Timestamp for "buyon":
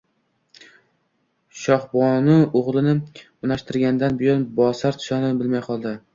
4.25-4.51